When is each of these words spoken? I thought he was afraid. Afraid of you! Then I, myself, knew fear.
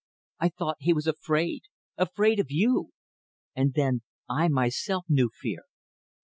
I 0.39 0.49
thought 0.49 0.77
he 0.79 0.93
was 0.93 1.05
afraid. 1.05 1.61
Afraid 1.95 2.39
of 2.39 2.49
you! 2.49 2.89
Then 3.55 4.01
I, 4.27 4.47
myself, 4.47 5.05
knew 5.07 5.29
fear. 5.31 5.61